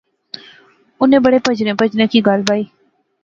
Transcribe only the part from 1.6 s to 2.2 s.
بچنیاں کی